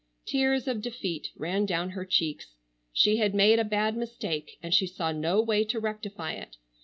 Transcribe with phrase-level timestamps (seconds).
[0.25, 2.55] Tears of defeat ran down her cheeks.
[2.91, 6.57] She had made a bad mistake and she saw no way to rectify it.